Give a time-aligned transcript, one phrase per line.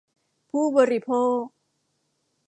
[0.49, 1.41] ผู้บริโภค